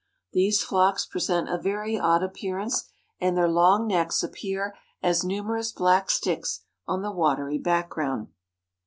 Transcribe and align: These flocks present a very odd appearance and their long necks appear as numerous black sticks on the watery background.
These 0.33 0.63
flocks 0.63 1.05
present 1.05 1.47
a 1.47 1.59
very 1.59 1.95
odd 1.95 2.23
appearance 2.23 2.85
and 3.19 3.37
their 3.37 3.47
long 3.47 3.85
necks 3.87 4.23
appear 4.23 4.73
as 5.03 5.23
numerous 5.23 5.71
black 5.71 6.09
sticks 6.09 6.61
on 6.87 7.03
the 7.03 7.11
watery 7.11 7.59
background. 7.59 8.29